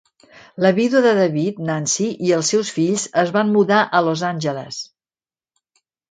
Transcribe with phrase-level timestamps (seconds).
[0.65, 4.79] La vídua de David, Nancy, i els seus fills, es van mudar a Los Angeles.